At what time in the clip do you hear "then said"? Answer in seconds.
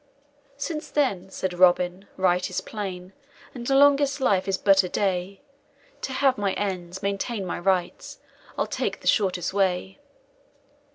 0.89-1.53